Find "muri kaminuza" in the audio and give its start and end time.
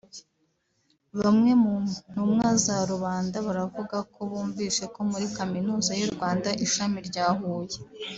5.11-5.91